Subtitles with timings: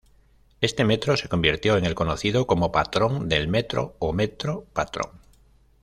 [0.61, 5.21] Este metro se convirtió en el conocido como "patrón del metro" o "metro patrón".